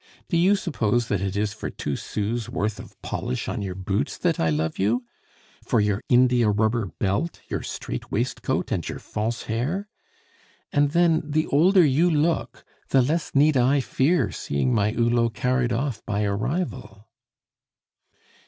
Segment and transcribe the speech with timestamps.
[0.29, 4.17] Do you suppose that it is for two sous' worth of polish on your boots
[4.17, 5.05] that I love you?
[5.63, 9.87] For your india rubber belt, your strait waistcoat, and your false hair?
[10.71, 15.71] And then, the older you look, the less need I fear seeing my Hulot carried
[15.71, 17.07] off by a rival."